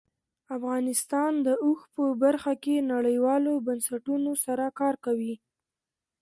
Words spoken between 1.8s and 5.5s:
په برخه کې نړیوالو بنسټونو سره کار کوي.